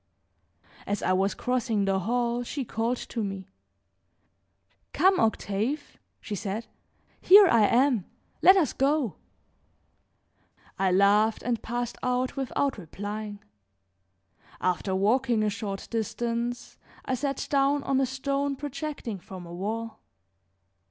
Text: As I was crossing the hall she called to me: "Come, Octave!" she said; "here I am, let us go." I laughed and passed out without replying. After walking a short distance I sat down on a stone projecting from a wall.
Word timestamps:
As 0.87 1.03
I 1.03 1.13
was 1.13 1.35
crossing 1.35 1.85
the 1.85 1.99
hall 1.99 2.41
she 2.41 2.65
called 2.65 2.97
to 2.97 3.23
me: 3.23 3.47
"Come, 4.93 5.19
Octave!" 5.19 5.99
she 6.19 6.33
said; 6.33 6.65
"here 7.21 7.45
I 7.47 7.67
am, 7.67 8.05
let 8.41 8.57
us 8.57 8.73
go." 8.73 9.17
I 10.79 10.91
laughed 10.91 11.43
and 11.43 11.61
passed 11.61 11.99
out 12.01 12.35
without 12.35 12.79
replying. 12.79 13.43
After 14.59 14.95
walking 14.95 15.43
a 15.43 15.51
short 15.51 15.87
distance 15.91 16.79
I 17.05 17.13
sat 17.13 17.45
down 17.51 17.83
on 17.83 18.01
a 18.01 18.07
stone 18.07 18.55
projecting 18.55 19.19
from 19.19 19.45
a 19.45 19.53
wall. 19.53 19.99